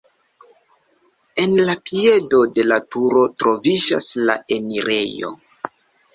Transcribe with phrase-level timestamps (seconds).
[1.43, 5.33] En la piedo de la turo troviĝas la enirejo.